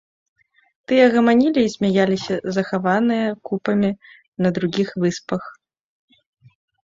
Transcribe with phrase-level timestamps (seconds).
[0.91, 3.91] Тыя гаманілі і смяяліся, захаваныя купамі
[4.45, 5.43] на другіх выспах.